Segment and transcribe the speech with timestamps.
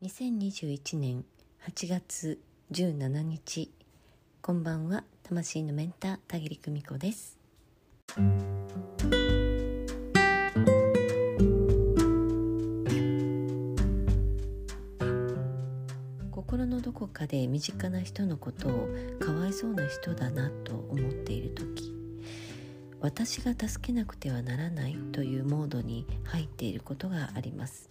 [0.00, 1.24] 2021年
[1.66, 2.38] 8月
[2.70, 3.72] 17日
[4.40, 5.02] こんばんは。
[5.24, 7.36] 魂のメンター田切久美子です。
[16.30, 18.88] 心のどこかで身近な人のことを
[19.18, 21.92] かわいそうな人だなと思っている時
[23.00, 27.90] 私が助けなくてはならないというモードに入っていることがあります。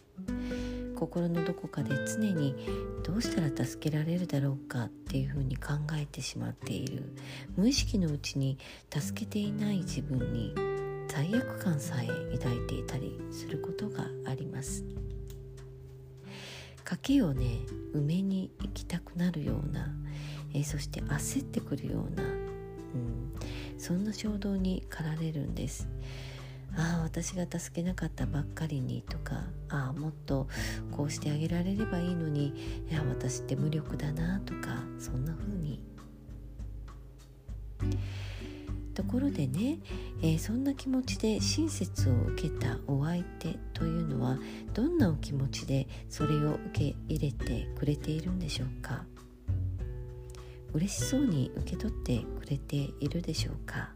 [0.97, 2.55] 心のどこかで常に
[3.03, 7.13] どうしたら助けられるだろうかっていうふうに考えてしまっている。
[7.55, 8.57] 無意識のうちに
[8.89, 10.55] 助けていない自分に
[11.07, 12.07] 罪悪感さえ
[12.37, 14.83] 抱いていたりすることがあります。
[16.83, 17.59] 賭けをね
[17.93, 19.89] 埋めに行きたくなるような、
[20.53, 23.33] え、そして焦ってくるような、うん、
[23.77, 25.87] そんな衝動に駆られるんです。
[26.77, 30.47] ああ私が助けなかったばっかりにとかああもっと
[30.91, 32.53] こうしてあげられればいいのに
[32.89, 35.81] いや私って無力だなとかそんな風に。
[38.93, 39.77] ところでね、
[40.23, 44.39] えー、そんな気持ちで親切を受けたお相手というのは
[44.73, 49.03] どんなお気持ちでそれを受け入れてくれているんでしょうか？
[50.73, 53.91] 嬉しそうに受け取ってくれているでしょうか？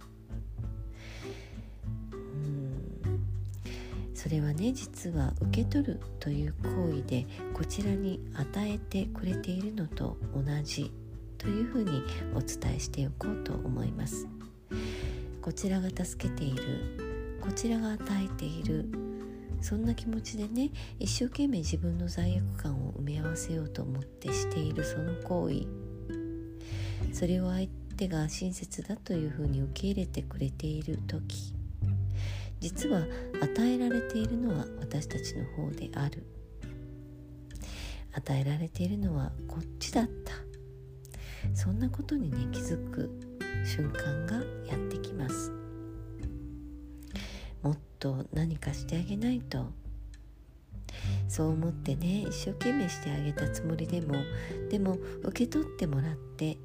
[4.22, 10.92] それはね実は受け取るという行為でこちらに与えてくれているのと同じ
[11.40, 12.04] というふうに
[12.36, 14.28] お伝えしておこうと思います。
[15.42, 18.86] こちらが助けているこちらが与えている
[19.60, 25.66] そんな気持ちでね一生懸命自分の罪悪感を埋め合わせようと思ってしているその行為。
[27.12, 31.60] それを相手が親切だというふうに受け入れてくれている時。
[32.62, 33.02] 実は
[33.42, 36.24] 与えられているのは私たちの方である。
[38.14, 40.34] 与えられているのはこっちだった。
[41.56, 43.10] そんなことにね気づく
[43.66, 44.36] 瞬間が
[44.70, 45.52] やってきます。
[47.64, 49.66] もっと何かしてあげないと。
[51.28, 54.14] そう思ってね一生懸命してあげたつもりでも
[54.70, 56.60] でも受け取ってもらって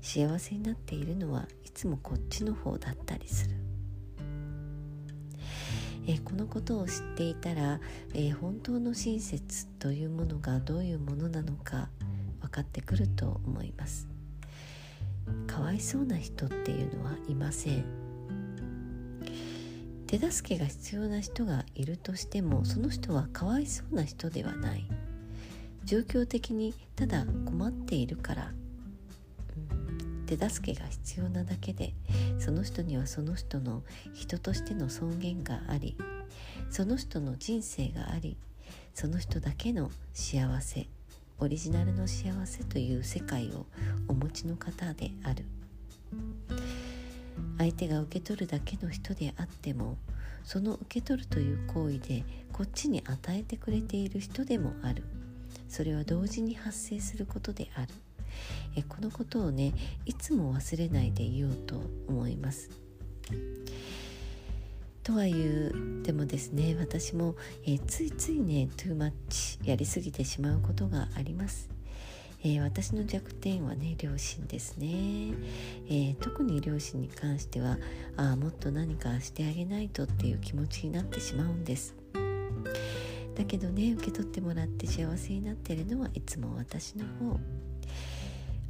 [0.00, 3.67] 幸せになっているのはいつもこっちの方だったりする。
[6.10, 7.80] えこのことを知っていたら、
[8.14, 11.90] え本当の親切というものがどういうものなのか
[12.40, 14.08] 分かってくると思います。
[15.46, 17.84] かわいそうな人っていうのはいません。
[20.06, 24.88] 手助けが必要な人がいるとしてもその人はかわいそうな人ではない。
[25.84, 28.52] 状況的にただ困っているから
[30.28, 31.94] 手助けが必要なだけで
[32.38, 35.96] その人にはその人の人としての尊厳があり
[36.68, 38.36] その人の人生があり
[38.92, 40.86] その人だけの幸せ
[41.38, 43.64] オリジナルの幸せという世界を
[44.08, 45.44] お持ちの方である。
[47.58, 49.96] 相手が受け取るだけの人であっても
[50.44, 55.04] その受け取るという行為でこっちに与えてくれている人でもある。
[55.68, 57.88] それは同時に発生することである。
[58.76, 59.72] えこのことをね
[60.06, 62.70] いつも忘れないでいようと思います。
[65.02, 67.34] とは言うでもですね私も、
[67.66, 71.70] え、ついついねトゥーマッチやりすぎてしまうことがあります。
[72.44, 75.34] えー、私の弱点はね両親ですね、
[75.88, 77.78] えー、特に両親に関しては
[78.16, 81.96] あもっと何かしてあげないとっていう気持ちになってしまうんです
[83.34, 87.40] だけどね受け取ってもらって幸せになってるのはいつも私の方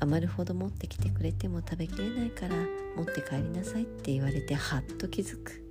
[0.01, 2.55] 余るほど持ってきてくれても食べきれないから
[2.97, 5.63] 持って帰りなさいって言われてはっと気づく、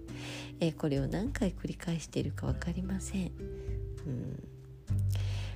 [0.59, 3.31] えー、これを何回繰り返しているか分かりません、
[4.05, 4.43] うん、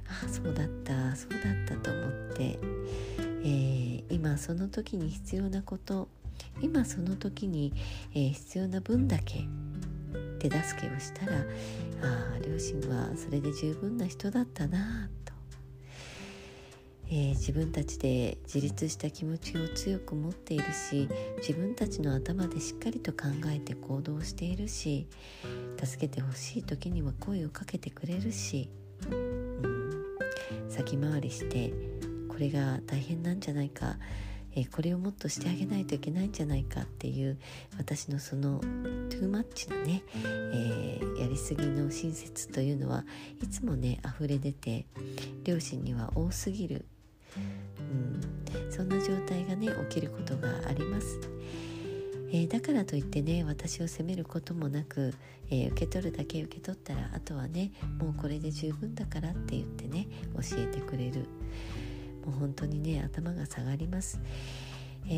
[0.08, 1.16] あそうだった。
[1.16, 2.60] そうだったと思って、
[3.44, 6.10] えー、今その時に必要なこと。
[6.62, 7.74] 今その時に、
[8.14, 9.46] えー、必要な分だけ
[10.40, 11.42] 手助けをしたらあ
[12.36, 15.10] あ両親はそれで十分な人だったな
[17.14, 21.10] えー、自分たちで自立した気持ちを強く持っているし
[21.40, 25.08] 自分たちの頭でしっかりと考えて行動しているし
[25.78, 28.70] 助けてほしい時には声をかけてくれるし、
[29.12, 29.92] うん、
[30.70, 31.74] 先回りして
[32.30, 33.98] これが大変なんじゃないか、
[34.56, 37.38] えー、これをもっとしてあげないといけないんじゃないかっていう
[37.78, 43.04] 私のそのトゥーマッチなね、えー、やりすぎの親切というのは
[43.44, 44.86] いつもね溢れ出て
[45.44, 46.86] 両親には多すぎる
[47.38, 51.20] うん、そんな状態がね起きることがあります、
[52.32, 55.14] えー、だからといってね私を責めることもなく、
[55.50, 61.28] えー、受け取るだけ受け取ったらあとはねもうこれで十分だからって言ってね教えてくれる。
[62.26, 64.20] もう本当にね頭が下がります、
[65.08, 65.10] え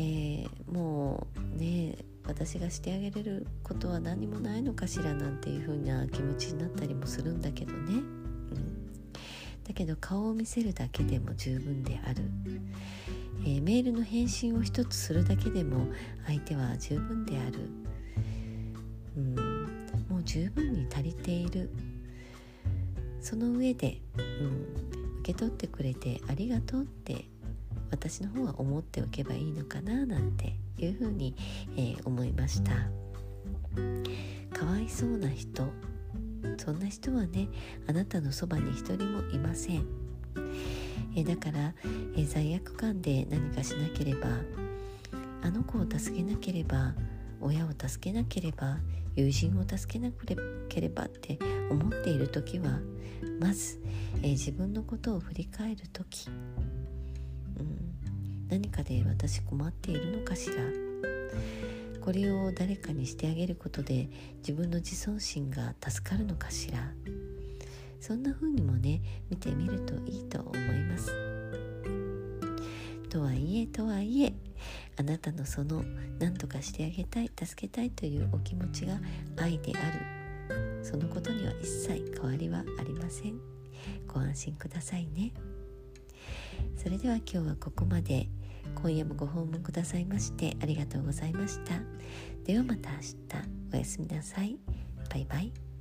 [0.46, 1.96] ー、もうね
[2.26, 8.02] 私がしてあげれることは何もないのかしらなんていう風な気持ちになったりもするんだけどね、
[9.66, 12.22] だけど顔を見せるだけでも十分である、
[13.44, 15.86] えー、メールの返信を一つするだけでも
[16.26, 17.70] 相手は十分である、
[19.16, 19.34] うん、
[20.08, 21.70] もう十分に足りている。
[23.24, 27.24] その上で、うん、受け取ってくれてありがとうって
[27.90, 31.34] 私の方は思っておけばいいのかななんていうふうに、
[31.74, 32.72] えー、思いました。
[34.52, 35.66] かわいそうな人。
[36.58, 37.48] そんな人はね
[37.86, 39.86] あなたのそばに一人もいません。
[41.16, 41.74] えだから、
[42.16, 44.28] え罪悪感で何かしなければ
[45.42, 46.94] あの子を助けなければ
[47.40, 48.78] 親を助けなければ
[49.14, 50.10] 友人を助けな
[50.68, 51.38] ければって
[51.70, 52.80] 思っている時は
[53.40, 53.80] まず、
[54.22, 60.54] え自分のことを振り返る時、うん、何かで私困っているのかしら。
[62.04, 64.10] これを誰かにしてあげることで
[64.40, 66.92] 自分の自尊心が助かるのかしら。
[67.98, 71.10] そんな風にもね見てみるといいと思います。
[73.08, 74.34] とはいえとはいえ
[74.98, 75.82] あなたのその
[76.18, 79.00] 何とかしてあげたい助けたいというお気持ちが
[79.38, 80.84] 愛である。
[80.84, 83.40] そのことには一切変わりはありません。
[84.06, 85.32] ご安心くださいね。
[86.76, 88.28] それでは今日はここまで。
[88.74, 91.74] 今夜もご訪問くださいましてありがとうございました。
[92.44, 93.14] ではまた明日。
[93.72, 94.58] おやすみなさい。
[95.10, 95.73] バイバイ。